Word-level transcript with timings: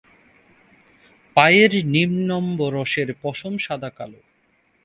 পায়ের 1.37 1.71
নিম্নম্বরশের 1.85 3.09
পশম 3.21 3.53
সাদা 3.57 3.89
কালো। 3.89 4.19